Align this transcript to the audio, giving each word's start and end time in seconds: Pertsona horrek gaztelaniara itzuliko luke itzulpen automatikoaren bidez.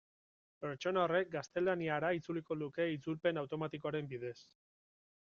Pertsona 0.63 1.01
horrek 1.01 1.27
gaztelaniara 1.35 2.09
itzuliko 2.19 2.57
luke 2.61 2.87
itzulpen 2.93 3.41
automatikoaren 3.43 4.09
bidez. 4.15 4.35